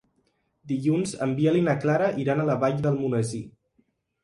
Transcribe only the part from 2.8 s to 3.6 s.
d'Almonesir.